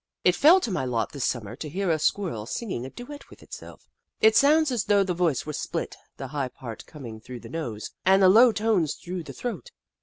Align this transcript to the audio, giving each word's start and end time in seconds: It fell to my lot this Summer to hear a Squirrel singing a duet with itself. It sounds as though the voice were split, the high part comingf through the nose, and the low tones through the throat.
It 0.23 0.33
fell 0.33 0.59
to 0.61 0.71
my 0.71 0.83
lot 0.83 1.11
this 1.11 1.25
Summer 1.25 1.55
to 1.57 1.69
hear 1.69 1.91
a 1.91 1.99
Squirrel 1.99 2.47
singing 2.47 2.87
a 2.87 2.89
duet 2.89 3.29
with 3.29 3.43
itself. 3.43 3.87
It 4.19 4.35
sounds 4.35 4.71
as 4.71 4.85
though 4.85 5.03
the 5.03 5.13
voice 5.13 5.45
were 5.45 5.53
split, 5.53 5.95
the 6.17 6.29
high 6.29 6.47
part 6.49 6.85
comingf 6.87 7.23
through 7.23 7.41
the 7.41 7.49
nose, 7.49 7.91
and 8.03 8.23
the 8.23 8.27
low 8.27 8.51
tones 8.51 8.95
through 8.95 9.21
the 9.21 9.33
throat. 9.33 9.69